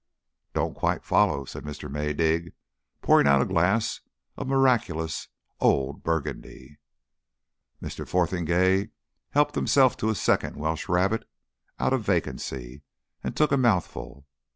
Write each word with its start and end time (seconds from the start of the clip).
"Don't 0.55 0.73
quite 0.73 1.03
follow," 1.05 1.45
said 1.45 1.63
Mr. 1.63 1.87
Maydig 1.87 2.53
pouring 3.03 3.27
out 3.27 3.39
a 3.43 3.45
glass 3.45 4.01
of 4.35 4.47
miraculous 4.47 5.27
old 5.59 6.01
Burgundy. 6.01 6.79
Mr. 7.79 8.07
Fotheringay 8.07 8.89
helped 9.29 9.53
himself 9.53 9.95
to 9.97 10.09
a 10.09 10.15
second 10.15 10.55
Welsh 10.55 10.89
rarebit 10.89 11.25
out 11.77 11.93
of 11.93 12.01
vacancy, 12.01 12.81
and 13.23 13.37
took 13.37 13.51
a 13.51 13.57
mouthful. 13.57 14.25